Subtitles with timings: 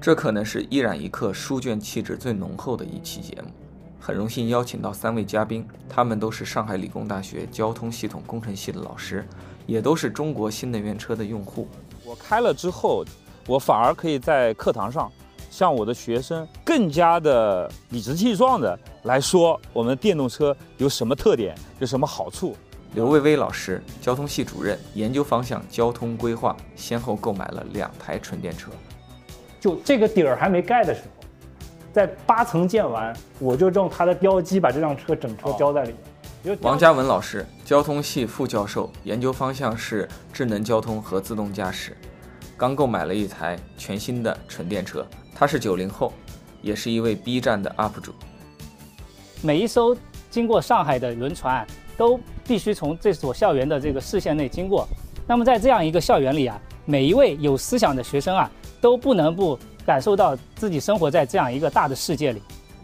[0.00, 3.48] 这可能是一染一刻书卷气质最浓厚的一期节目。
[4.00, 9.28] 很荣幸邀请到三位嘉宾，他们都是上海理工大学交通系统工程系的老师，
[9.66, 11.68] 也都是中国新能源车的用户。
[12.02, 13.04] 我开了之后，
[13.46, 15.12] 我反而可以在课堂上
[15.50, 22.56] 向我的学生更加的理直气壮的来说，我们电动车有什么特点，有什么好处。
[22.94, 28.70] 刘薇薇老师，交通系主任，研究方向交通规划，先后购买了两台纯电车。
[29.60, 31.24] 就这个底儿还没盖的时候，
[31.92, 35.94] 在八层建完，我就用它的标机把这辆车整车标在里
[36.42, 36.58] 面。
[36.62, 41.96] 王嘉文老师，交通系副教授，研究方向是智能交通和自动驾驶，
[42.56, 45.06] 刚购买了一台全新的纯电车。
[45.34, 46.12] 他是九零后，
[46.62, 48.12] 也是一位 B 站的 UP 主。
[49.42, 49.96] 每一艘
[50.30, 51.66] 经过上海的轮船。
[52.00, 54.88] 都必须从这所校园的这个视线内经过。
[55.26, 62.42] 那么在这样一个校园里啊，每一位有思想的学生啊，都不能不感受到自己生活在这样一个大的世界里。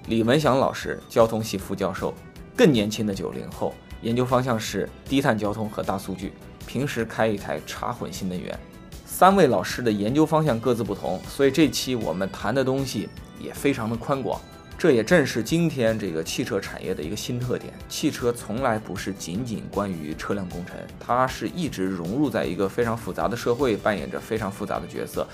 [0.08, 2.14] 李文祥老师，交通系副教授，
[2.54, 6.32] 更年轻的九零后，研究方向是低碳交通和大数据，
[6.66, 8.56] 平时开一台插混新能源。
[9.04, 13.08] 三位老师的研究方向各自不同，所以这期我们谈的东西
[13.40, 14.40] 也非常的宽广。
[14.78, 17.72] 这也正是今天这个汽车产业的一个新特点。
[17.88, 25.26] 汽车从来不是仅仅关于车辆工程，它是一直融入在一个非常复杂的社会，扮演着非常复杂的角色。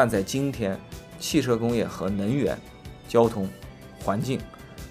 [0.00, 0.80] 但在今天，
[1.18, 2.58] 汽车工业和能源、
[3.06, 3.46] 交通、
[4.02, 4.40] 环境、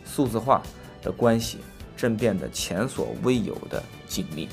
[0.06, 0.62] 数字化
[1.02, 1.58] 的关系
[1.98, 4.48] 正变得前所未有的紧密。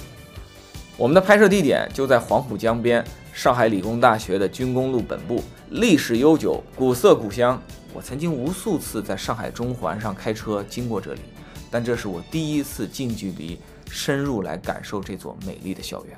[0.96, 3.04] 我们的拍摄地点就在黄浦江边，
[3.34, 7.62] 上海理工大学的军工路本部，历史悠久，古色古香。
[7.92, 11.20] 我曾经无数次在上海中环上开车经过这里，
[11.70, 13.60] 但这是我第一次近距离
[13.90, 16.16] 深入来感受这座美丽的校园。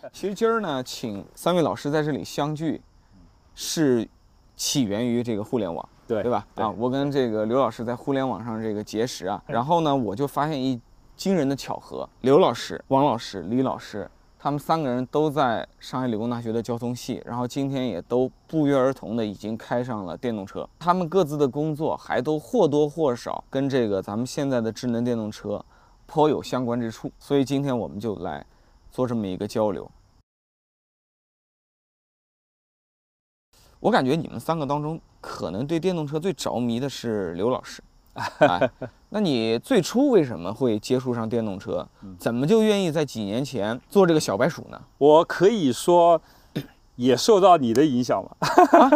[0.12, 2.80] 其实今儿呢，请三位老师在这里相聚，
[3.54, 4.08] 是
[4.56, 6.46] 起源于这个互联网，对对吧？
[6.54, 10.80] 啊，我跟这个刘老师在互联网上这个结识啊，然后呢，我就发现一
[11.16, 14.10] 惊人的巧合：刘老师、王老师、李老师。
[14.42, 20.66] 他们三个人都在上海理工大学的交通系，然后今天也都不约而同的已经开上了电动车。
[20.78, 25.62] 他们各自的工作还都或多或少跟这个咱们现在的智能电动车
[26.06, 28.42] 颇有相关之处，所以今天我们就来
[28.90, 29.90] 做这么一个交流。
[33.80, 37.82] 我感觉你们三个当中，可能对电动车最着迷的是刘老师。
[39.08, 41.88] 那你最初为什么会接触上电动车？
[42.18, 44.80] 怎么就愿意在几年前做这个小白鼠呢？
[44.98, 46.20] 我可以说，
[47.00, 48.30] 也受到你的影响嘛。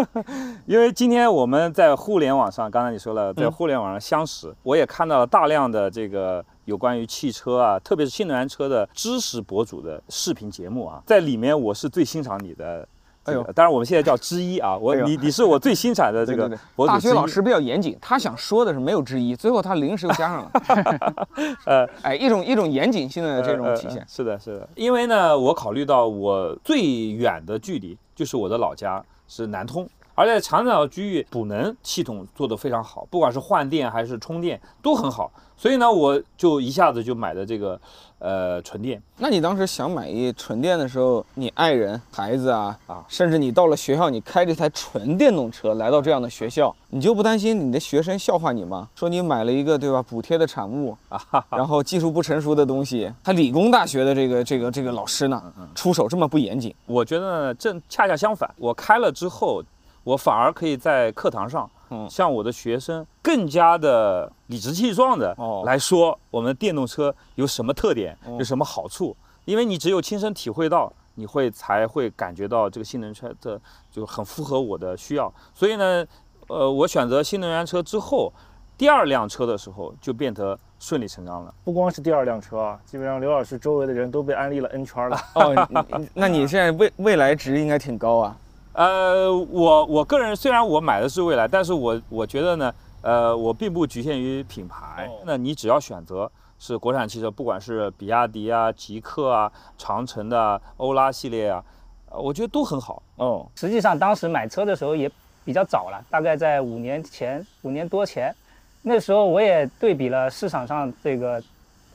[0.66, 12.86] 因为今天我们在互联网上，刚才你说了，在互联网上相识，我也看到了大量的这个有关于汽车啊，特别是新能源车的知识博主的视频节目啊，在里面我是最欣赏你的。
[13.24, 21.26] 哎呦，当然我们现在叫之一啊，我你你是我最欣赏的 这个博主大学老师比较严谨，他想说的是没有之一，最后他临时又加上了。
[21.64, 24.04] 呃，哎，一种一种严谨性的这种体现。
[24.08, 24.68] 是的，是的。
[24.74, 26.80] 因为呢，我考虑到我最
[27.12, 35.30] 远的距离就是我的老家是南通，而在长岛区域补能系统做得非常好，不管是换电还是充电都很好。
[35.56, 37.80] 所以呢，我就一下子就买的这个，
[38.18, 39.00] 呃，纯电。
[39.18, 48.88] 那你当时想买一纯电的时候，你爱人、孩子啊啊，甚至你到了学校，你开这台纯电动车来到这样的学校，你就不担心你的学生笑话你吗？
[48.96, 51.20] 说你买了一个对吧补贴的产物啊，
[51.50, 53.10] 然后技术不成熟的东西。
[53.22, 55.40] 他理工大学的这个这个这个老师呢，
[55.76, 56.74] 出手这么不严谨。
[56.86, 59.62] 我觉得正恰恰相反，我开了之后，
[60.04, 61.68] 我反而可以在课堂上。
[62.10, 65.32] 向我的学生更加的理直气壮的
[65.64, 69.16] 来说，我们电动车有什么特点，有什么好处？
[69.44, 73.60] 因为你只有亲身体会到，你会才会感觉到这个新能源车的
[73.92, 75.32] 就很符合我的需要。
[75.54, 76.04] 所以呢，
[76.48, 78.32] 呃，我选择新能源车之后，
[78.76, 81.54] 第二辆车的时候就变得顺理成章了。
[81.62, 85.16] 不光是第二辆车啊，基本上刘老师周围的人都被安利了 N 圈了。
[85.34, 85.68] 哦，
[86.12, 88.36] 那你现在未未来值应该挺高啊。
[88.74, 95.08] 呃，我我个人虽然我买的是蔚来，但是我我觉得呢，呃，我并不局限于品牌。
[95.24, 101.62] 那你只要选择是国产汽车，不管是比亚迪啊、极客啊、长城的欧拉系列啊，
[102.10, 103.00] 我觉得都很好。
[103.16, 105.08] 哦，实际上当时买车的时候也
[105.44, 108.34] 比较早了，大概在五年前、五年多前，
[108.82, 111.40] 那时候我也对比了市场上这个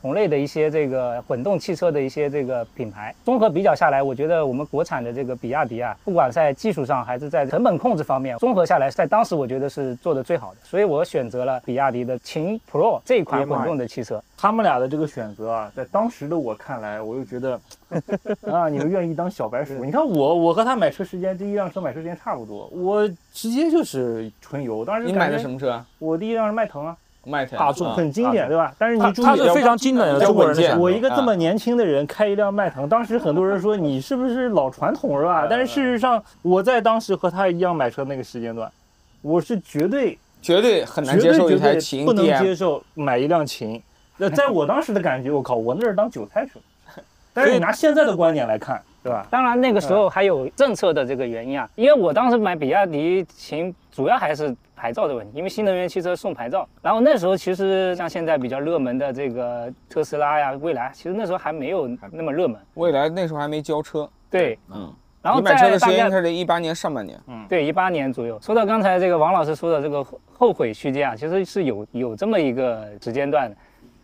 [0.01, 14.22] 同类的一些这个混动汽车的一些这个品牌，综合比较下来，我觉得我们国产的这个比亚迪啊，不管在技术上还是在成本控制方面，综合下来，在当时我觉得是做的最好的，所以我选择了比亚迪的秦 Pro 这一款混动的汽车。
[14.38, 17.60] 他们俩的这个选择啊，在当时的我看来，我又觉得
[18.50, 19.84] 啊，你们愿意当小白鼠？
[19.84, 24.86] 你看我，我和他买车时间，第一辆车买车时间差不多，我直接就是纯油。
[24.86, 25.84] 当时你买的什么车？
[25.98, 26.95] 我第一辆是迈腾啊。
[27.25, 28.74] 迈腾大众很经典，对吧？
[28.77, 30.80] 但是你注意，它是非常经典的中国人。
[30.80, 35.45] 我一个这么年轻的人开一辆迈腾，当时很多人说你是不是老传统，是吧？
[35.50, 38.71] 但是事实上，我在当时和他一样买车那个时间段，
[39.21, 43.81] 我是绝对绝对很难接受一台秦，不能接受买一辆秦。
[44.18, 46.60] 那在我当时的感觉，我靠，我那是当韭菜车。
[47.33, 49.27] 但是你拿现在的观点来看，对吧？
[49.30, 54.56] 当然那个时候还有政策的这个原因啊，因为我当时买比亚迪秦，主要还是。
[54.80, 62.58] 牌照的问题，因为新能源汽车送牌照，然后那时候其实像现在比较热门的这个特斯拉呀、蔚来，其实那时候还没有那么热门。
[62.76, 64.10] 蔚来那时候还没交车。
[64.31, 64.94] 对，嗯。
[65.22, 67.20] 然后你买车的时间是一八年上半年。
[67.28, 68.40] 嗯，对，一八年左右。
[68.42, 73.58] 说到刚才这个王老师说的这个后悔区间啊，其实是有有这么一个时间段的，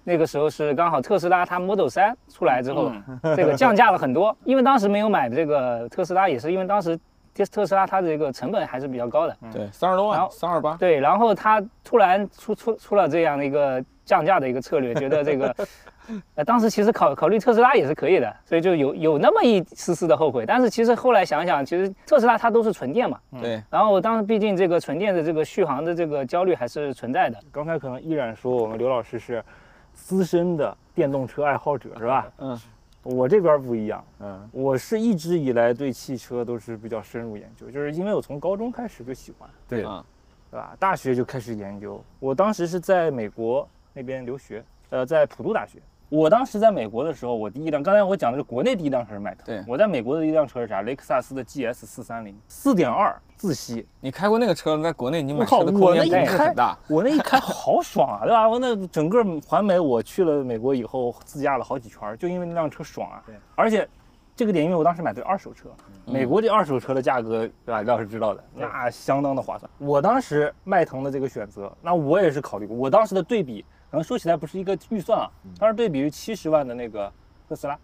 [0.03, 2.91] 那个时候是刚好特斯拉它 Model 3出来之后，
[3.33, 6.99] 这个降价了很多，因为当时没有买这个特斯拉，也是因为当时。
[7.43, 15.55] 特斯拉它的这个成本还是比较高的，对，三十多万，三二八，对，然后它突然出出出了这样的一个降价的一个策略，觉得这个，
[16.35, 20.45] 呃，当时其实考考虑特斯拉也是可以的，所以就有有那么一丝丝的后悔。
[20.45, 23.61] 但是其实后来想想，其实特斯拉它都是纯电嘛，对。
[23.69, 27.37] 然后当时毕竟这个纯电的这个续航的这个焦虑还是存在的。
[27.51, 29.43] 刚才可能依然说我们刘老师是
[29.93, 32.27] 资深的电动车爱好者，是吧？
[32.37, 32.59] 嗯。
[33.05, 40.75] 我这边不一样，嗯，我是一直以来对汽车都是比较深入研究，就是因为我从高中开始就喜欢，对，对吧？
[40.79, 42.03] 大学就开始研究。
[42.19, 45.79] 我当时是在美国那边留学，呃，在普渡大学。
[46.09, 49.43] 我当时在美国的时候，我第一辆，刚才我讲的是国内第一辆车是迈腾。
[49.45, 50.83] 对，我在美国的一辆车是啥？
[50.83, 53.85] 雷克萨斯的 GS 四三零，四点二自吸。
[53.99, 56.77] 你开过那个车，在国内你买车的空间是很大。
[56.87, 58.47] 我那一开好爽啊，对吧？
[58.47, 63.23] 我那整个环美，我去了美国以后自驾了好几圈，就因为那辆车爽啊。
[63.25, 63.87] 对，而且
[64.35, 65.69] 这个点，因为我当时买的是二手车，
[66.05, 67.81] 美国这二手车的价格，对吧？
[67.81, 69.69] 你倒是知道的，那相当的划算。
[69.79, 73.65] 我当时迈腾的这个选择，那我也是考虑过，我当时的对比。
[73.91, 75.29] 可能说起来不是一个预算啊，
[75.59, 77.11] 当时对比于七十万的那个
[77.47, 77.77] 特斯拉，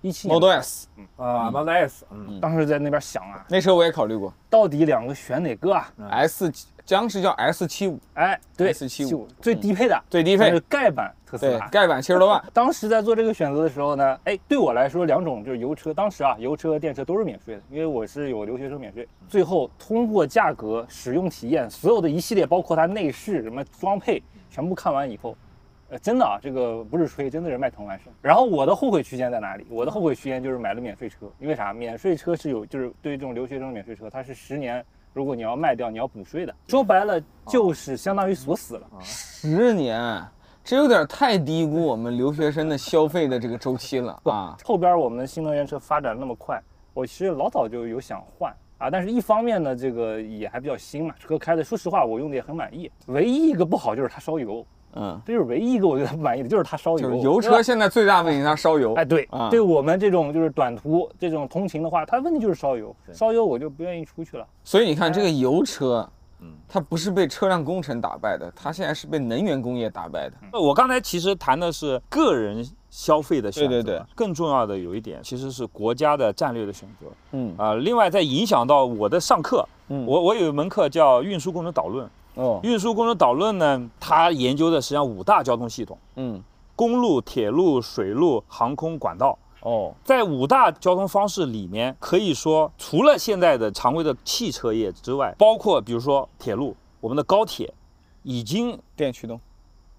[0.00, 6.50] 一七 Model S，嗯啊 Model S，嗯，当时在那边想啊，那车我也考虑过，到底两个选哪个啊？S
[6.84, 12.42] 将是叫 S 七五，哎，对，S 七五最低配的，最低配是盖板特斯拉，盖板七十多万。
[12.52, 19.06] 当时在做这个选择的时候呢，哎，对我来说两种就是油车，当时啊油车和电车都是免税的，因为我是有留学生免税。
[19.28, 25.36] 最后通过价格、使用体验，所有的一系列，包括它内饰什么装配，全部看完以后。
[25.92, 28.12] 呃，真的啊，这个不是吹，真的是迈腾完胜。
[28.22, 29.66] 然后我的后悔区间在哪里？
[29.68, 31.72] 我的后悔区间就是买了免税车，因为啥？
[31.72, 36.54] 免税车是有，就是对于这种留学生免税车，它是十年，如果你要卖掉，你要补税的。
[36.68, 38.88] 说白了就是相当于锁死了。
[39.00, 40.24] 十年，
[40.62, 44.56] 这有点太低估我们留学生的消费的这个周期了啊。
[44.64, 46.62] 后边我们的新能源车发展那么快，
[46.94, 52.90] 我其实老早就有想换啊，但是一方面呢，这个也还比较新嘛，车开的，说实话我用的也很满意。
[53.08, 54.64] 唯一一个不好就是它烧油。
[54.94, 56.98] 嗯，这就是唯一一个我觉得不满意的，就是它烧油。
[56.98, 58.94] 就是油车现在最大问题，它烧油。
[58.94, 62.96] 哎，对，对我们这种就是短途这种通勤的话，它问题就是烧油。
[63.12, 64.46] 烧油我就不愿意出去了。
[64.64, 66.10] 所以你看这个油车，
[66.40, 70.58] 嗯，它不是被车辆工程打败的，它现在是被能源工业打败的。
[70.58, 74.02] 我刚才其实谈的是个人消费的选择，对对对。
[74.14, 77.06] 更重要的有一点，其实是国家的战略的选择。
[77.32, 82.08] 嗯啊，另外在影响到我的上课，嗯，我我有一门课叫运输工程导论。
[82.34, 86.42] 哦，运输工程导论呢，它研究的实际上五大交通系统，嗯，
[86.76, 89.38] 公路、铁路、水路、航空、管道。
[89.62, 97.70] 哦，在五大交通方式里面，可以说除了现在的常规的汽车业之外，包括比如说铁路，我们的高铁
[98.22, 99.38] 已经电驱动，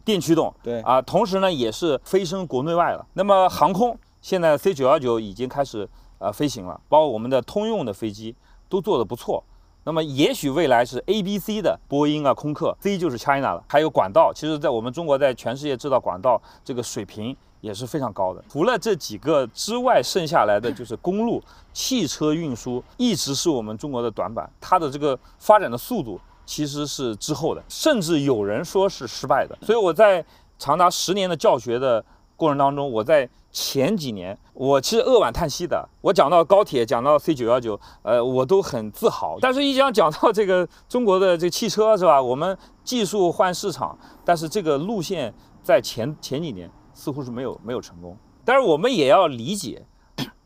[0.03, 3.05] 电驱动，对啊，同时呢也是飞升国内外了。
[3.13, 5.87] 那么航空，现在 C 九幺九已经开始
[6.19, 8.35] 呃飞行了，包括我们的通用的飞机
[8.67, 9.43] 都做得不错。
[9.83, 13.63] 那么也许未来是 A、B、C 的波音啊、空客，C 就是 China 了。
[13.67, 18.43] 还有管道，其实在我们中国在全世界制造管道这个水平也是非常高的。
[18.47, 21.41] 除了这几个之外，剩下来的就是公路、
[21.73, 24.47] 汽车运输，一直是我们中国的短板。
[24.61, 29.57] 它的这个发展的速度其实是之后的，甚至有人说是失败的。
[29.61, 30.25] 所以我在
[30.57, 32.03] 长达十年的教学的
[32.35, 33.29] 过程当中，我在。
[33.53, 39.37] 前几年我其实扼腕叹息的，我讲到高铁，讲到 C 九幺九，呃，我都很自豪。
[39.41, 42.21] 但是，一讲讲到这个中国的这汽车是吧？
[42.21, 48.17] 我们技术换市场，但是这个路线在前前几年似乎是没有没有成功。
[48.45, 49.85] 但是我们也要理解，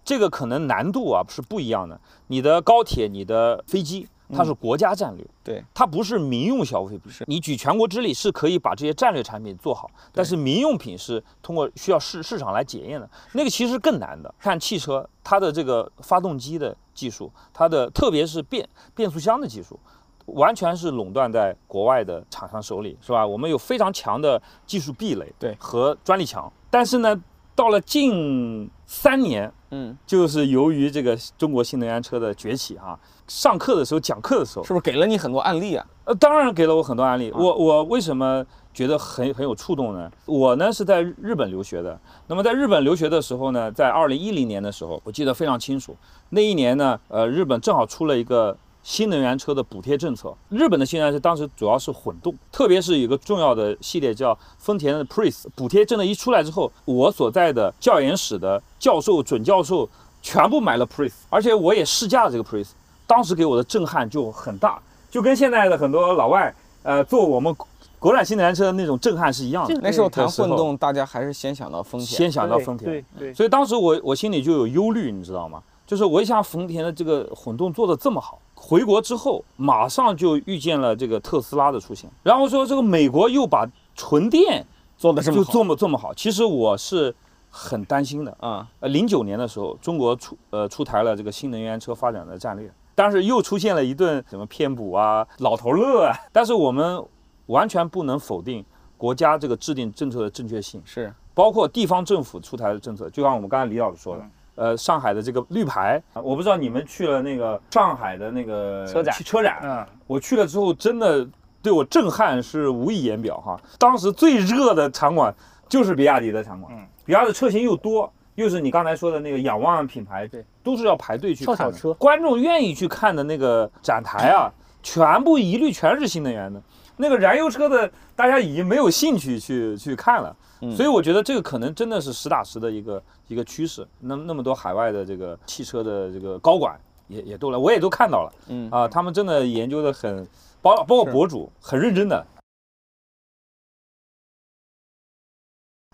[0.03, 2.01] 这个可能难度啊是不一样的。
[2.25, 4.07] 你的高铁，你的飞机。
[4.33, 7.11] 它是国家战略，对，它不是民用消费品。
[7.11, 14.33] 是你举全国之力是可以把这些战略产品做好，但是民用品是通过需要市市场来检验的，那个其实更难的。
[14.39, 19.79] 看汽车，它的这个发动机的技术，它的特别是变变速箱的技术，
[20.25, 23.25] 完全是垄断在国外的厂商手里，是吧？
[23.25, 26.51] 我们有非常强的技术壁垒，对，和专利墙。
[26.69, 27.15] 但是呢，
[27.55, 32.99] 到了近三年，嗯，就是由于这个中国新能源车的崛起，哈。
[33.27, 35.83] 上课的时候讲课的时候，是不是给了你很多案例啊？
[36.03, 37.31] 呃，当然给了我很多案例。
[37.33, 40.11] 我我为什么觉得很很有触动呢？
[40.25, 41.99] 我呢是在日本留学的。
[42.27, 45.97] 那么在日本留学的时候呢，在二零一零年的时候，我记得非常清楚。
[46.29, 48.55] 那一年呢，呃，日本正好出了一个
[48.85, 50.31] 新能源车的补贴政策。
[50.49, 55.45] 日本的新能源车当时主要是混动，特别是有个重要的系列叫丰田的 Prius。
[55.55, 59.89] 补贴政策一出来之后，我所在的教研室的教授、准教授
[60.21, 62.69] 全部买了 Prius，而且我也试驾了这个 Prius。
[63.07, 67.53] 当时给我的震撼就很大，就跟现在的很多老外，呃，做我们
[67.97, 69.73] 国产新能源车的那种震撼是一样的。
[69.81, 72.91] 那时候谈混动，大家还是先想到丰田，先想到丰田。
[72.91, 73.33] 对对。
[73.33, 75.63] 所以当时我我心里就有忧虑，你知道吗？
[75.87, 84.65] 就是我一想丰田的这个混动做的这么好，回国之后马上就遇见了这个特斯拉的出现，然后说这个美国又把纯电
[84.97, 87.13] 做的这么就这么这么好，其实我是
[87.49, 88.67] 很担心的啊。
[88.79, 92.71] 呃，零九年的时候，中国出呃出台了这个新能源车发展的战略。
[92.97, 96.15] 但是又出现了一顿什么偏补啊、老头乐啊。
[96.31, 97.03] 但是我们
[97.47, 98.63] 完全不能否定
[98.97, 103.09] 国家这个制定政策的正确性，是包括地方政府出台的政策。
[103.09, 111.27] 就像我们刚才李老师说的，呃，上海的这个绿牌，我不知道你们去了那个上海的那个车展，车展，嗯，我去了之后真的
[111.61, 113.59] 对我震撼是无以言表哈。
[113.77, 115.33] 当时最热的场馆
[115.69, 118.11] 就是比亚迪的场馆，嗯，比亚迪车型又多。
[118.35, 121.93] 又是你刚才说的那个仰望品牌，对，都是要排队去看车。
[121.93, 124.51] 观众愿意去看的那个展台啊，
[124.83, 126.61] 全部一律全是新能源的，
[126.97, 130.35] 那个燃油车的大家已经没有兴趣去去看了。
[130.75, 133.85] 所以我觉得这个可能真的是实打实的一个一个趋势。
[133.99, 138.33] 那那么多海外的这个汽车的这个高管也也都来，我也都看到了。
[138.47, 140.25] 嗯啊，他们真的研究的很，
[140.61, 142.25] 包包括博主很认真的。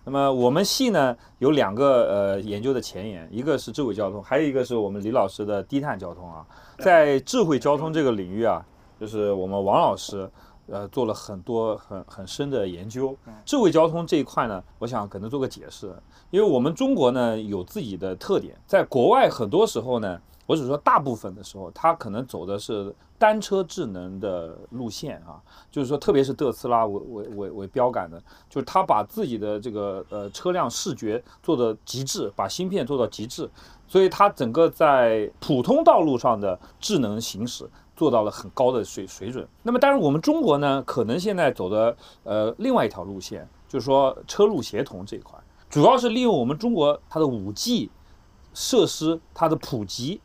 [0.04, 6.46] 那么我们系呢有两个呃研究的前沿，一个是智慧交通，还有一个是我们李老师的低碳交通啊。
[6.78, 8.64] 在智慧交通这个领域啊，
[8.98, 10.30] 就是我们王老师
[10.72, 13.16] 呃做了很多很很深的研究。
[13.44, 15.94] 智慧交通这一块呢，我想可能做个解释，
[16.30, 20.20] 因为我们中国呢有自己的特点，在国外很多时候呢。
[20.44, 33.48] 我只说大部分的时候，它可能走的是单车智能的路线啊，就是说，特别是特斯拉为为为为标杆的，就是它把自己的这个呃车辆视觉做的极致，把芯片做到极致，
[33.86, 37.64] 所以它整个在普通道路上的智能行驶
[37.96, 39.46] 做到了很高的水水准。
[39.62, 45.38] 那么，当然我们中国呢，可能现在走的呃另外一条路线，就是说车路协同这一块，
[45.70, 47.90] 主要是利用我们中国它的五 G
[48.54, 50.20] 设施它的普及。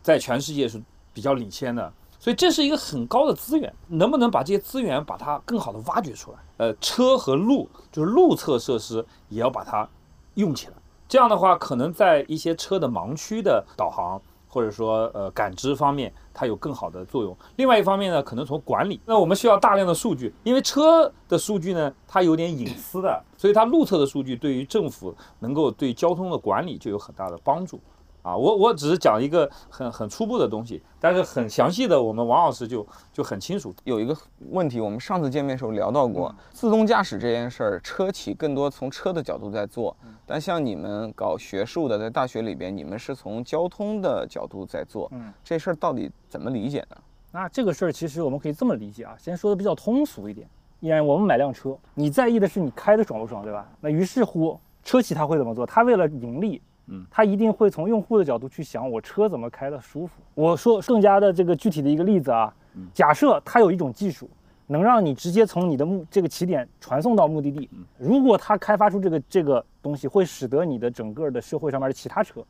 [0.00, 0.80] 在全世界是
[1.12, 6.38] 比较领先的，所以这是一个很高的资源，能不能把这些资源把它更好的挖掘出来？
[6.56, 9.86] 呃，车和路就是路侧设施也要把它
[10.34, 10.72] 用起来，
[11.06, 17.36] 这样的话，可能在一些车的盲区的导航或者说呃感知方面，它有更好的作用。
[17.56, 27.78] 另外一方面呢，可能从管理，那我们需要大量的数据，因为车的数据呢，它有点隐私的，所以它路测的数据对于政府能够对交通的管理就有很大的帮助。
[28.22, 33.74] 啊，我我只是讲一个很很初步的东西，但是很详细的，我们王老师就就很清楚。
[33.84, 34.14] 有一个
[34.50, 39.96] 问题，我们上次见面时候聊到过，自动驾驶这件事儿，车企更多从车的角度在做，
[40.26, 46.96] 但像你们搞学术的，在大学里边，你们是从交通的角度在做，嗯，这事儿到底怎么理解呢？
[47.30, 50.46] 那这个事儿其实我们可以这么理解啊，先说的比较通俗一点，
[50.80, 53.66] 依然我们买辆车，你在意的是你开的爽不爽，对吧？
[53.80, 55.64] 那于是乎，车企他会怎么做？
[55.64, 56.60] 他为了盈利。
[56.88, 60.20] 嗯，他一定会从用户的角度去想，我车怎么开的舒服。
[60.34, 62.54] 我说更加的这个具体的一个例子啊，
[62.94, 64.28] 假设它有一种技术，
[64.66, 67.68] 能让你直接从你的目这个起点传送到目的地。
[67.98, 72.42] 如果它开发出这个这个东西，会使得你的整个的社会上面的其他车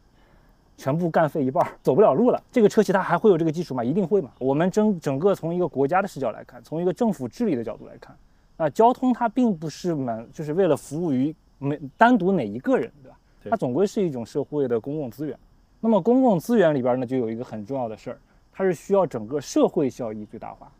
[0.77, 2.41] 全部干废一半，走不了路了。
[2.53, 3.83] 这个车企它还会有这个技术吗？
[3.83, 4.31] 一定会嘛。
[4.39, 8.17] 我们整整个从一个国家的视角来看，从一个政府治理的角度来看，
[8.57, 13.18] 那交通它并不是满就是为了服务于每单独哪一个人，对吧？
[13.51, 15.39] 它总归是一种社会的公共资源，
[15.81, 18.19] 那么公共资源里边呢，就有一个很重要的事儿，
[18.53, 20.71] 它是需要整个社会效益最大化。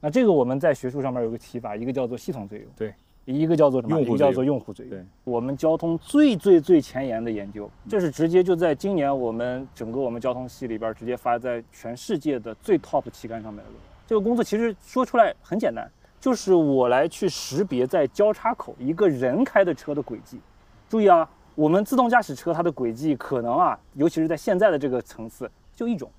[0.00, 2.94] 那这个我们在学术上面有个提法，一个叫做系统作用，对，
[3.26, 4.00] 一个叫做什么？
[4.00, 4.90] 一个叫做用户最优。
[4.90, 13.70] 对，我们交通最最最前沿的研究，这是直接就在今年我们整个我们交通系里边直接发在全世界的最 top 期刊上面的。
[14.06, 15.86] 这个工作其实说出来很简单，
[16.18, 20.40] 就是我来去识别在交叉口一个人开的车的轨迹。
[20.88, 26.10] 注意啊，我们自动驾驶车它的轨迹可能啊，尤其是在现在的这个层次，就一种。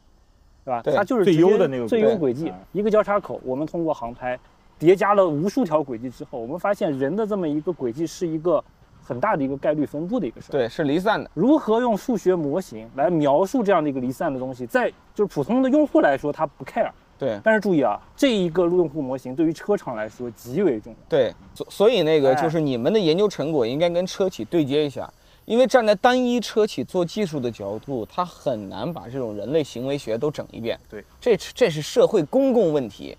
[0.63, 0.79] 对吧？
[0.95, 3.41] 它就是最优的那个最优轨迹，一个交叉口。
[3.43, 4.37] 我们通过航拍
[4.77, 8.63] 叠加了无数条轨迹之后，我们发现人的这么一个轨迹是一个
[9.03, 10.51] 很大的一个概率分布的一个事儿。
[10.51, 11.27] 对，是离散的。
[11.33, 16.91] 如何用数学模型来描述这样的一个离散的东西，在就是普通的用户来说，他不 care。
[17.17, 17.39] 对。
[17.43, 20.99] 但是注意啊，这一个用户模型对于车厂来说极为重要。
[21.09, 25.11] 对，所所以那个就是你们的研究成果应该跟车企对接一下。
[25.45, 30.79] 因为站在单一车企做技术的角度，他很难把这种人类行为学都整一遍。
[30.89, 33.17] 对，这这是社会公共问题，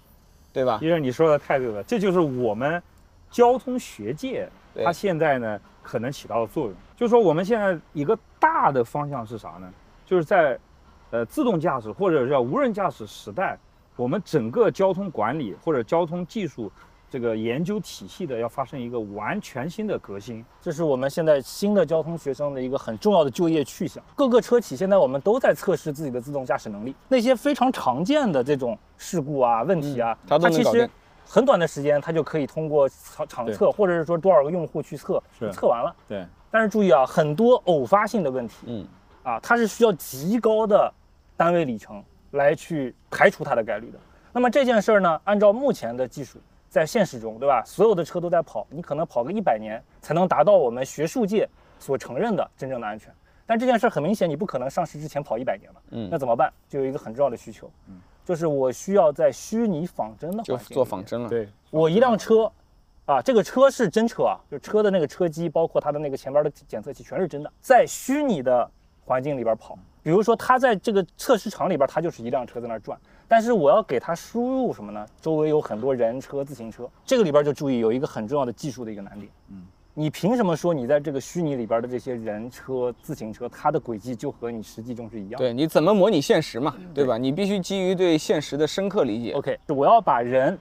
[0.53, 0.79] 对吧？
[0.81, 2.83] 医生，你说的太对了，这就是我们
[3.31, 4.49] 交通学界
[4.85, 6.75] 它现在呢可能起到的作用。
[6.97, 9.71] 就是说，我们现在一个大的方向是啥呢？
[10.07, 10.59] 就是在
[11.11, 13.59] 呃自动驾驶或者叫无人驾驶时代，
[13.97, 16.71] 我们整个交通管理或者交通技术。
[17.13, 24.03] 这个研究体系的要发生一个完全新的革新，这是我们现在新的交通学生的一个很重要的就业去向。
[24.15, 30.89] 各个车企现在我们都在测试自己的自动驾驶能力，那些非常常见的这种事故啊、问题啊，它其实
[31.27, 35.95] 很短的时间它就可以通过场场测，或者是说多少个用户去测，测完了。
[36.09, 36.27] 对。
[36.51, 38.87] 但是注意啊，很多偶发性的问题，嗯，
[39.23, 40.91] 啊，它是需要极高的
[41.37, 43.99] 单位里程来去排除它的概率的。
[44.33, 46.39] 那么这件事儿呢，按照目前的技术。
[46.73, 47.63] 在现实中，对吧？
[47.67, 51.47] 所有的车都在跑，你可能跑个一百年才能达到我们学术界
[51.79, 53.13] 所承认的真正的安全。
[53.45, 55.83] 但这件事很明显，你不可能上市之前跑一百年了。
[55.91, 56.51] 嗯，那怎么办？
[56.71, 61.29] 就有一个很重要的需求，嗯，就是我需要在虚拟仿真的环境，就做仿真了。
[61.29, 62.51] 对，我一辆车，
[63.05, 68.71] 啊，这个车是真车啊，就车的那个车机，包括它的那个前边的检测器，全是真的，在虚拟的
[69.05, 69.79] 环境里边跑。
[70.03, 72.99] 比如说，它在这个测试场里边，它就是一辆车在那转。
[73.33, 75.07] 但是我要给它输入什么呢？
[75.19, 79.27] 周围有很多人车、自行车，这个里边就注意有一个很重要的技术的一个难点。
[79.49, 79.63] 嗯，
[79.95, 85.39] 你凭什么说你在这个虚拟里边的这些人车、自行车，它的轨迹就和你实际中是一样？
[85.39, 86.77] 对，你怎么模拟现实嘛？
[86.93, 87.17] 对吧？
[87.17, 89.33] 你必须基于对现实的深刻理解。
[89.33, 90.59] OK，我要把人、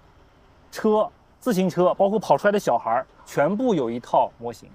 [0.71, 1.05] 车、
[1.41, 4.69] 自行车，包括跑出来的小孩，全部有一套模型。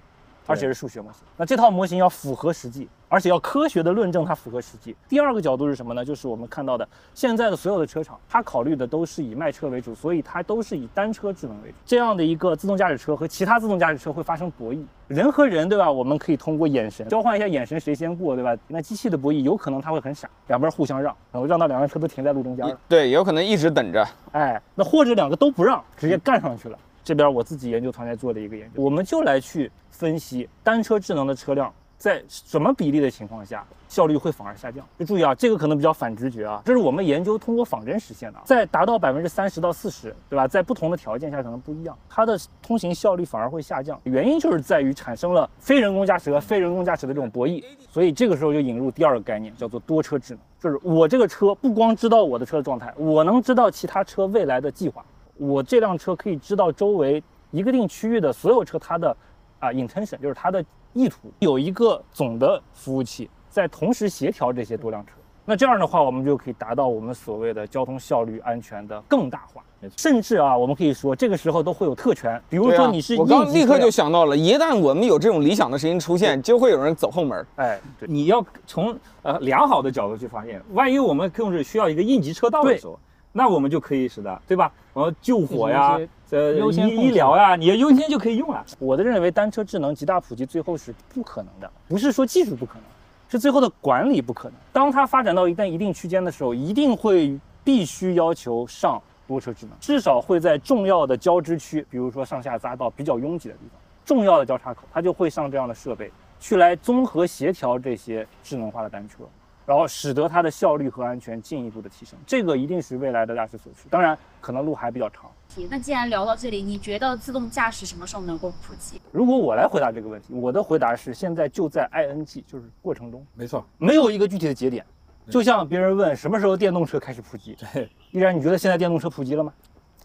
[0.45, 4.95] 而且是数学模型，那这套模型要符合实际，而且要科学的论证它符合实际。
[5.07, 6.03] 第二个角度是什么呢？
[6.03, 11.75] 就是我们看到的现在的所有的车厂，它考虑的都是以卖车为主，所以它都是以单车智能为主。
[11.85, 15.91] 这样的一个自动驾驶车和其他自动驾驶车会发生博弈，人和人，对吧？
[15.91, 18.55] 我们可以通过眼神交换一下眼神，谁先过，对吧？
[18.67, 22.77] 那机器的博弈有可能它会很傻，两边互相让，然后让到两辆车都停在路中间。
[22.89, 24.05] 对，有可能一直等着。
[24.31, 26.77] 哎，那或者两个都不让，直接干上去了。
[27.03, 29.71] 这边我自己研究团队做的一个研究，我们就来去。
[29.89, 34.85] 分析单车智能的车辆在什么比例的情况下效率会反而下降？
[34.99, 40.47] 就注意啊，这个可能比较反直觉啊，这是我们研究通过仿真实现的，在达到百分之三十到四十，对吧？
[40.47, 43.99] 在不同的条件下可能不一样，它的通行效率反而会下降。
[44.03, 55.03] 原因就是在于产生了非人工驾驶和非人工驾驶的这种博弈，所以这个时候就引入第二个概念，叫做多车智能，就是我这个车不光知道我的车的状态，我能知道其他车未来的计划，
[55.37, 59.17] 我这辆车可以知道周围一个定区域的所有车它的。
[59.59, 60.63] 啊，intention 就是它的
[60.97, 65.13] 意图，有一个总的服务器在同时协调这些多辆车。
[65.45, 69.63] 那这样的话，我们就可以达到我们所谓的交通效率、安全的更大化。
[69.95, 77.45] 甚至啊，我们可以说这个时候都会有特权，比如说你是我刚立刻就想到了，一旦我们有这种理想的事情出现，就会有人走后门。
[77.55, 82.99] 哎，你要从呃良好的角度去发现，万一我们控制需要一个应急车道的时候。
[83.31, 84.71] 那我们就可以使得，对吧？
[84.95, 88.65] 然后救火呀，呃，医医疗啊，你优先就可以用啊。
[88.79, 92.83] 我的认为，单车智能极大普及最后是不可能的，不是说技术不可能，
[93.29, 94.57] 是最后的管理不可能。
[94.73, 109.23] 当它发展到一旦一定区间的时候，一定会必须要求上多车智能，至少会在重要的交织区，比如说上下匝道比较拥挤的地方，重要的交叉口，它就会上这样的设备，去来综合协调这些智能化的单车。
[109.65, 113.89] 然后使得它的效率和安全进一步的提升，这个一定是未来的大势所趋。
[113.89, 115.29] 当然，可能路还比较长。
[115.69, 119.01] 那既然聊到这里，你觉得自动驾驶什么时候能够普及？
[119.11, 123.25] 如果我来回答这个问题，我的回答是现在就在 ing，就是过程中。
[123.33, 124.85] 没错，没有一个具体的节点。
[125.29, 129.51] 就像别人问什么时候电动车开始普及，对，依然你觉得现在电动车普及了吗？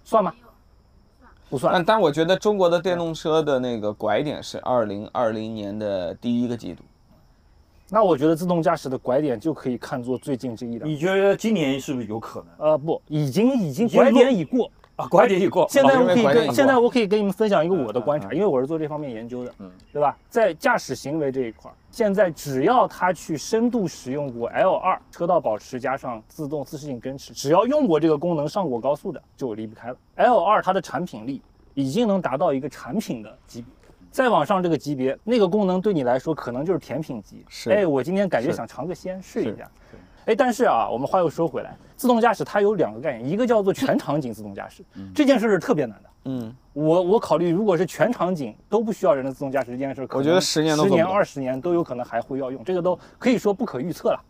[0.04, 0.32] 算吗？
[1.48, 1.72] 不算。
[1.74, 6.82] 但但我觉得中国的电动车的那个拐点是二零二零年的第一个季度。
[7.88, 10.88] 那我觉得自动驾驶的拐点就可以看作最近这一两。
[10.88, 12.70] 你觉得今年是不是有可能？
[12.70, 15.66] 呃，不，已经已经拐点已过，啊，拐点已过。
[15.68, 20.16] 现在我可以现在我可以跟你们分享一个我的嗯观察，嗯因为我是做这方面研究的，嗯对吧？
[20.28, 29.96] 在驾驶行为这一块儿，现在只要他去深度使用过 L 2车道保持加上自动自适应跟驰，只要用过这个功能上过高速的，就离不开了。
[30.16, 31.40] L 2它的产品力
[31.74, 33.70] 已经能达到一个产品的级别。
[34.10, 37.42] 再往上这个级别，那个功能对你来说可能就是甜品级。
[37.48, 39.70] 是哎，我今天感觉想尝个鲜，试一下。
[40.26, 46.08] 哎，但是啊，我们话又说回来，自动驾驶它有两个概念，一个叫做全场景自动驾驶，这件事是特别难的。
[46.24, 54.24] 嗯，我我考虑，如果是全场景都不需要人的自动驾驶这件事，可我觉得十年十年、二十年都有可能还会要用，这个都可以说不可预测了。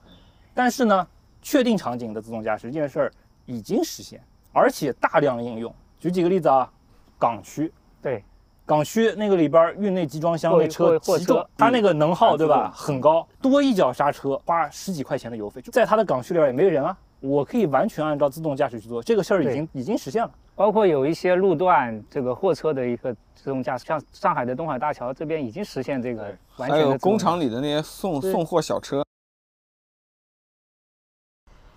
[0.54, 1.06] 但是呢，
[1.42, 3.12] 确定场景的自动驾驶这件事儿
[3.44, 4.18] 已经实现，
[4.52, 5.74] 而且大量应用。
[6.00, 6.70] 举几个例子啊，
[7.18, 8.24] 港区，对，
[8.64, 20.30] 港区那个里边儿运内集装箱货那车货极重车它那个能耗对吧很高，多一脚刹车花十几块钱的油费，就在它的港区里边也没人啊，我可以完全按照自动驾驶去做，这个事儿已经已经实现了。
[20.54, 26.22] 包括有一些路段，这个货车的一个自动驾驶，像上海的东海大桥这边已经实现这个
[26.56, 29.02] 完还全的自动有工厂里的那些送送货小车，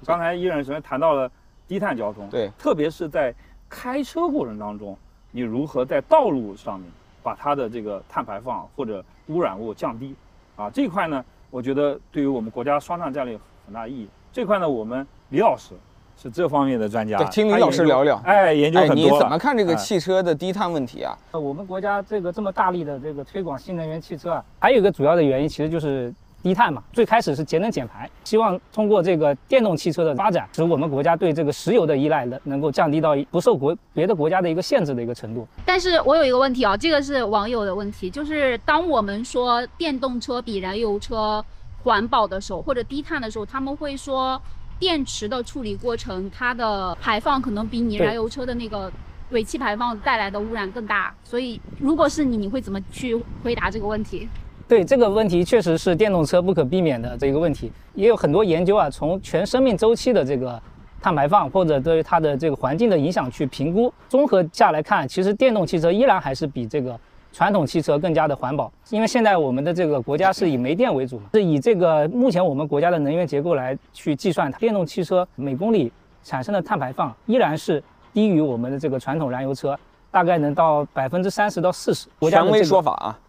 [0.05, 1.31] 刚才伊人首先谈到了
[1.67, 3.33] 低碳交通，对特别是在
[3.67, 4.95] 开车过程当中，
[5.35, 6.89] 你如何在道路上面
[7.21, 10.15] 把它的这个碳排放或者污染物降低
[10.55, 10.69] 啊？
[10.69, 14.07] 这一块呢，我觉得对于我们国家双碳战略有很大意义。
[14.31, 15.73] 这块呢，我们李老师
[16.17, 19.11] 是这方面的专家，对听李老师聊聊哎，研究哎，很多了。
[19.11, 21.17] 你怎么看这个哎汽车的低碳问题啊？
[21.31, 26.13] 呃我们国家这个这么大力的这个推广新能源汽车啊，还有一个主要的原因其实就是
[26.45, 26.83] 低碳嘛。
[26.93, 35.47] 最开始是节能减排，希望通过这个电动汽车的发展，使我们国家对这个石油的依赖能能够降低到不受国别的国家的一个限制的一个程度。
[35.65, 41.43] 但是我有一个问题啊，这个是网友的问题，就是当我们说电动车比燃油车
[41.81, 44.39] 环保的时候，或者低碳的时候，他们会说
[44.77, 48.91] 电池的处理过程，它的排放可能比你燃油车的那个
[49.31, 51.11] 尾气排放带来的污染更大。
[51.23, 54.29] 所以，如果是你，你会怎么去回答这个问题？
[54.67, 57.71] 对这个问题，确实是电动车不可避免的这个问题。
[57.93, 60.59] 也有很多研究啊，从全生命周期的这个
[60.99, 66.99] 碳排放或者对它的这个环境的影响去评估，综合下来看，其实电动汽车依然还是比这个
[67.31, 68.71] 传统汽车更加的环保。
[68.89, 75.91] 因为现在我们的这个国家是以煤电为主嘛，是以这个目前我们国家的能源结构来去计算，电动汽车每公里
[76.23, 79.77] 产生的碳排放依然是低于我们的这个传统燃油车，
[80.09, 82.07] 大概能到百分之三十到四十。
[82.17, 83.19] 国家说法啊，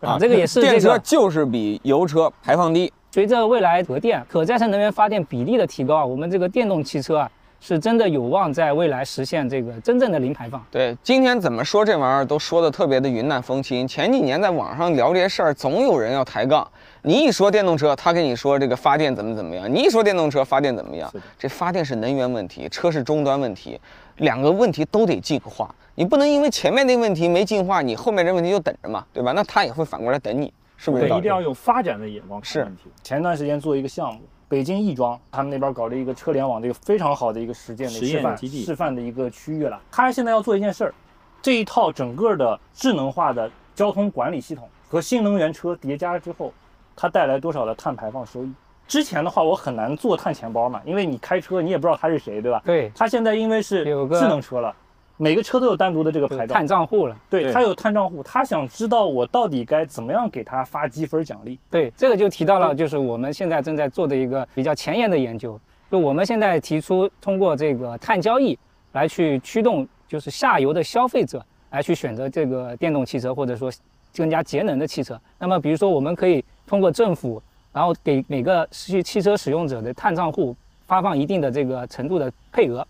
[0.00, 2.92] 啊，这个也是电这个车就是比油车排放低。
[3.10, 10.64] 随着未来核电、可再生能源发电比例的提高啊，我们这个电动汽车啊，是真的有望在未来实现这个真正的零排放。
[10.70, 13.86] 对，今天怎么说这玩意儿都说的特别的云淡风轻。
[13.86, 16.66] 前几年在网上聊这些事儿，总有人要抬杠。
[17.04, 23.80] 你一说电动车，他跟你说这个发电怎么怎么样；你一说电动车发电怎么样，这发电是能源问题，车是终端问题，
[24.18, 25.74] 两个问题都得进化。
[25.96, 29.32] 你不能因为前面那问题没进化，你后面这问题就等着嘛，对吧？
[29.32, 31.18] 那他也会反过来等你，是不是对？
[31.18, 32.84] 一定要用发展的眼光是看问题。
[33.02, 39.80] 前段时间做一个项目，北京亦庄他们那边搞了一个车联网的一个非常好的一个实践的示范基地示范的一个区域了。
[39.90, 40.94] 他现在要做一件事儿，
[41.42, 46.52] 这一套整个的智能化的交通管理系统和新能源车叠加之后，
[46.96, 48.52] 它带来多少的碳排放收益？
[48.88, 52.60] 之前的话我很难做碳钱包嘛，因为你开车你也不知道他是谁，对吧？
[52.64, 54.74] 对，它现在因为是有个智能车了，
[55.16, 57.16] 每个车都有单独的这个牌照，碳账户了。
[57.30, 61.58] 对对他有碳账户，他想知道我到底该怎么样给他发积分奖励。
[61.70, 65.58] 对，这个就提到了，就是我们现在正在做的一个比较前沿的研究。
[65.90, 68.58] 就我们现在提出通过这个碳交易
[68.92, 73.70] 来去驱动，就是下游的消费者来去选择这个电动汽车，或者说
[74.16, 75.18] 更加节能的汽车。
[75.38, 80.56] 那么，比如说我们可以通过政府，然后给每个汽汽车使用者的碳账户
[80.86, 82.82] 发放一定的这个程度的配额。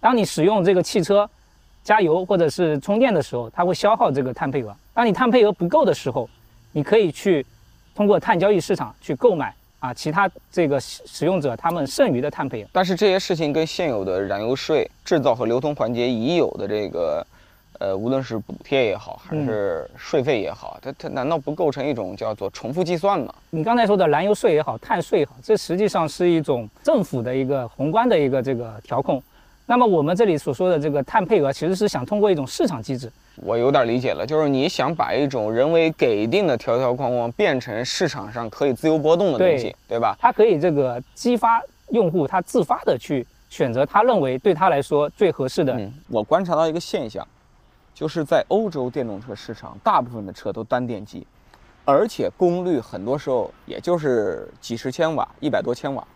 [0.00, 1.28] 当你使用这个汽车
[1.84, 4.74] 加油或者是充电的时候，它会消耗这个碳配额。
[4.94, 6.26] 当你碳配额不够的时候，
[6.72, 7.44] 你可以去
[7.94, 12.68] 通过碳交易市场去购买啊其他这个使使用者他们剩余的碳配额。
[12.72, 17.22] 但是这些事情跟现有的燃油税、制造和流通环节已有的这个，
[17.78, 23.34] 呃，无论是补贴也好，还是税费也好，它它难道不构成一种叫做重复计算吗？
[23.50, 29.22] 你刚才说的燃油税也好，碳税也好，这实际上是一种政府的一个宏观的一个这个调控。
[29.68, 33.10] 那么我们这里所说的这个碳配额，其实是想通过一种市场机制，
[33.42, 40.16] 我有点理解了，就是你想把一种人为给定的条条框框变成市场上可以自由波动的东西，对吧？
[40.20, 45.72] 它可以这个激发用户他自发的去选择他认为对他来说最合适的。
[45.72, 47.26] 嗯，我观察到一个现象，
[47.96, 51.26] 就是在欧洲电动车市场，大部分的车都单电机，
[51.82, 56.06] 而且功率很多时候也就是几十千瓦、一百多千瓦。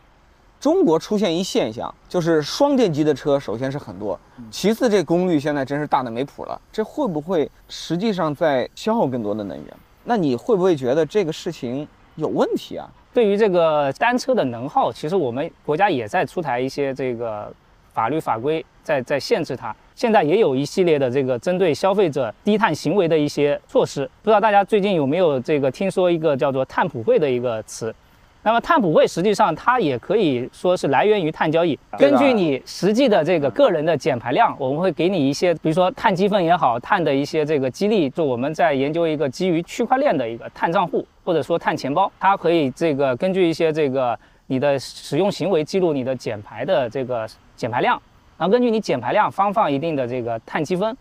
[0.60, 6.60] 中国出现一现象，就是双电机的车，首先是很多，其次这功率现在真是大的没谱了。
[6.70, 9.76] 这会不会实际上在消耗更多的能源？
[10.04, 12.86] 那你会不会觉得这个事情有问题啊？
[13.14, 17.50] 对于这个单车的能耗，其实我们国家也在出台一些这个
[17.92, 19.74] 法律法规，在在限制它。
[19.94, 24.08] 现在也有一系列的这个针对消费者低碳行为的一些措施。
[24.22, 27.94] 不知道大家最近有没有这个听说一个叫做碳普惠的一个词？
[28.42, 38.08] 那么碳普惠实际上它也可以说是来源于碳交易，根据你实际的这个个人的减排量，我们会给你一些，比如说碳积分也好，碳的一些这个激励。
[38.08, 44.18] 就我们在研究一个基于区块链的一个碳账户，或者说碳钱包，它可以这个根据一些这个
[44.50, 48.02] 你的使用行为记录你的减排的这个减排量，
[48.36, 50.94] 然后根据你减排量发放一定的这个碳积分，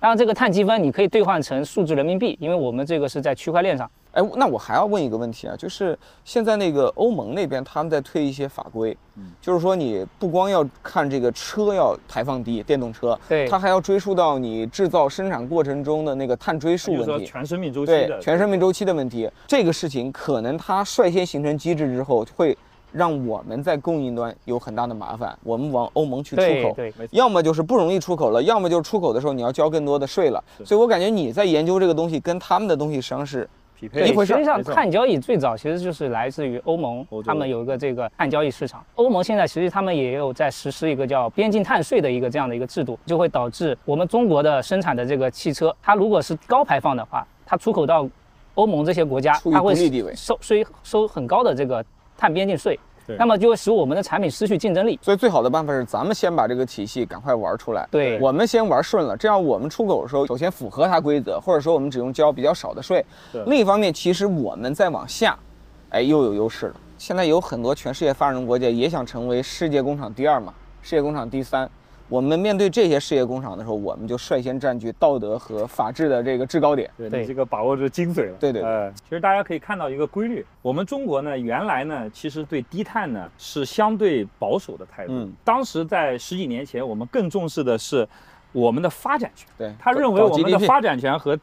[0.00, 3.88] 然后这个碳积分你可以兑换成数字人民币，因为我们这个是在区块链上。
[4.12, 22.56] 哎，那我还要问一个问题啊，就是现在那个欧盟那边他们在推一些法规，嗯，就是说你不光要看这个车要排放低，电动车，对，它还要追溯到你制造生产过程中的那个碳追溯问题，全生命周期的，全生命周期的问题，这个事情可能它率先形成机制之后会。
[22.94, 30.42] 让我们在供应端有很大的麻烦，我们往欧盟去出口，对，要么就是不容易出口了，要么就是出口的时候你要交更多的税了。
[30.64, 34.32] 所以我感觉你在研究这个东西，跟他们的东西实际上是匹配一回事。
[34.32, 38.84] 实际上，碳交易最早其实就是来自于欧盟，他们有一个这个碳交易市场。
[38.94, 48.08] 欧盟现在其实他们也有在实施一个叫边境碳税的一个这样的一个制度，就会导致我们中国的生产的这个汽车，它如果是高排放的话，它出口到
[48.54, 49.74] 欧盟这些国家，它会
[50.14, 50.54] 收收
[50.84, 51.84] 收很高的这个
[52.16, 52.78] 碳边境税。
[53.18, 57.86] 那么就会使我们的产品失去竞争力，所以最好的办法是咱们先把这个体系赶快玩出来。
[57.90, 63.04] 对，我们先玩顺了，这样我们出口的时候，首先符合它规则，或者说我们只用交比较少的税。
[63.44, 65.38] 另一方面，其实我们再往下，
[65.90, 66.76] 哎，又有优势了。
[66.96, 71.68] 现在有很多全世界发展中国家也想成为世界工厂第二嘛，世界工厂第三。
[72.08, 76.90] 我们面对这些事业工厂的时候，我们就率先占据道德和法治的这个制高点。
[76.96, 78.36] 对你这个把握住精髓了。
[78.38, 85.12] 对对，呃，其实大家可以看到一个规律，我们中国呢，原来呢，其实对低碳呢是相对保守的态度。
[85.14, 85.32] 嗯。
[85.42, 88.06] 当时在十几年前，我们更重视的是
[88.52, 89.48] 我们的发展权。
[89.56, 89.74] 对。
[89.78, 91.38] 他认为我们的发展权和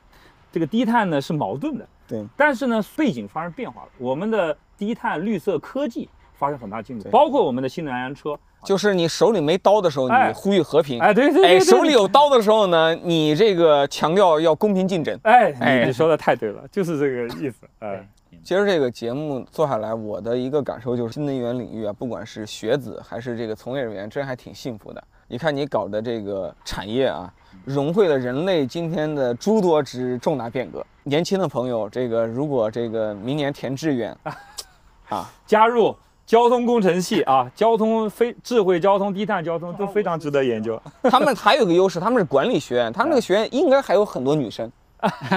[0.51, 1.87] 这个低碳呢是矛盾的。
[2.07, 2.23] 对。
[2.37, 6.07] 但是呢，背景发生变化了，我们的低碳绿色科技
[6.41, 8.35] 发生很大进步，包括我们的新能源车。
[8.63, 15.19] 就是你手里没刀的时候，你呼吁和平；哎，对对，哎，手里有刀的时候呢，你这个强调要公平竞争。
[15.21, 17.67] 哎，你说的太对了， 就是这个意思。
[17.79, 18.03] 哎，
[18.43, 25.03] 其实这个节目做下来，我的一个感受就是，新能源领域啊，不管是学子还是这个从业人员，真还挺幸福的。
[25.27, 27.31] 你看你搞的这个产业啊，
[27.65, 30.83] 融汇了人类今天的诸多之重大变革。
[31.03, 34.15] 年轻的朋友，这个如果这个明年填志愿，
[35.09, 35.95] 啊，加入。
[36.25, 40.81] 交通工程系啊，交通非智慧交通、低碳交通都非常值得研究。
[41.09, 44.71] 他们还有个优势，他们是管理学院，他们那个学院应该还有很多女生，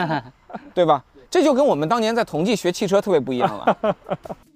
[0.73, 1.03] 对吧？
[1.29, 3.97] 这就跟我们当年在同济学汽车特别不一样了。